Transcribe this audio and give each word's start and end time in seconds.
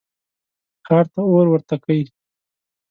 ښار 0.85 1.05
ته 1.13 1.21
اور 1.31 1.45
ورته 1.49 1.75
کئ. 1.83 2.01